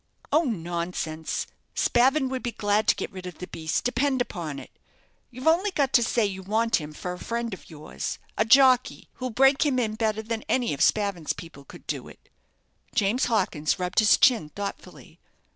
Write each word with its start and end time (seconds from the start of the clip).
"Oh, 0.31 0.45
nonsense; 0.45 1.45
Spavin 1.75 2.27
would 2.29 2.41
be 2.41 2.53
glad 2.53 2.87
to 2.87 2.95
get 2.95 3.11
rid 3.11 3.27
of 3.27 3.37
the 3.37 3.45
beast, 3.45 3.83
depend 3.83 4.19
upon 4.19 4.57
it. 4.57 4.71
You've 5.29 5.45
only 5.47 5.69
got 5.69 5.93
to 5.93 6.01
say 6.01 6.25
you 6.25 6.41
want 6.41 6.77
him 6.77 6.91
for 6.91 7.13
a 7.13 7.19
friend 7.19 7.53
of 7.53 7.69
yours, 7.69 8.17
a 8.35 8.43
jockey, 8.43 9.09
who'll 9.17 9.29
break 9.29 9.63
him 9.63 9.77
in 9.77 9.93
better 9.93 10.23
than 10.23 10.41
any 10.49 10.73
of 10.73 10.81
Spavin's 10.81 11.33
people 11.33 11.65
could 11.65 11.85
do 11.85 12.07
it." 12.07 12.29
James 12.95 13.25
Hawkins 13.25 13.77
rubbed 13.77 13.99
his 13.99 14.17
chin 14.17 14.49
thoughtfully. 14.49 15.19